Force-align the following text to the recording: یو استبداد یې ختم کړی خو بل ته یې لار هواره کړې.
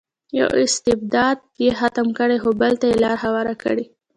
یو 0.39 0.47
استبداد 0.65 1.37
یې 1.63 1.71
ختم 1.79 2.07
کړی 2.17 2.37
خو 2.43 2.49
بل 2.61 2.73
ته 2.81 2.85
یې 2.91 2.97
لار 3.03 3.15
هواره 3.23 3.53
کړې. 3.63 3.85